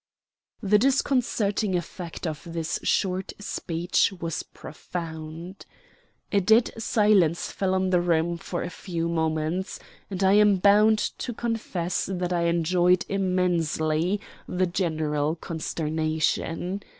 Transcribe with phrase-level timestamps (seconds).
[0.63, 5.67] The disconcerting effect of this short speech was profound.
[6.31, 9.79] A dead silence fell on the room for a few moments,
[10.09, 16.81] and I am bound to confess that I enjoyed immensely the general consternation.